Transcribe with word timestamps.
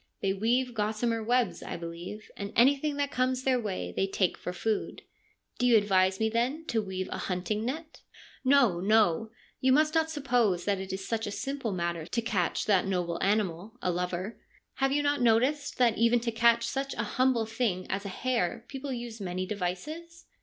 They 0.23 0.33
weave 0.33 0.73
gossamer 0.73 1.23
webs, 1.23 1.61
I 1.61 1.77
believe, 1.77 2.31
and 2.35 2.51
anything 2.55 2.95
that 2.97 3.11
comes 3.11 3.43
their 3.43 3.59
way 3.59 3.93
they 3.95 4.07
take 4.07 4.35
for 4.35 4.51
food.' 4.51 5.01
1 5.01 5.03
Do 5.59 5.67
you 5.67 5.77
advise 5.77 6.19
me, 6.19 6.27
then, 6.27 6.65
to 6.69 6.81
weave 6.81 7.07
a 7.11 7.19
hunting 7.19 7.63
net?' 7.65 8.01
THE 8.43 8.49
SOCRATIC 8.49 8.61
CIRCLE 8.61 8.75
141' 8.77 8.87
No, 8.89 9.19
no. 9.19 9.29
You 9.59 9.71
must 9.71 9.93
not 9.93 10.09
suppose 10.09 10.65
that 10.65 10.79
it 10.79 10.91
is 10.91 11.07
such 11.07 11.27
a 11.27 11.31
simple 11.31 11.71
matter 11.71 12.07
to 12.07 12.21
catch 12.23 12.65
that 12.65 12.87
noble 12.87 13.19
animal, 13.21 13.77
a 13.79 13.91
lover. 13.91 14.39
Have 14.77 14.91
you 14.91 15.03
not 15.03 15.21
noticed 15.21 15.77
that 15.77 15.99
even 15.99 16.19
to 16.21 16.31
catch 16.31 16.63
such 16.65 16.95
a 16.95 17.03
humble 17.03 17.45
thing 17.45 17.85
as 17.91 18.03
a 18.03 18.09
hare 18.09 18.65
people 18.69 18.91
use 18.91 19.21
many 19.21 19.45
devices? 19.45 20.25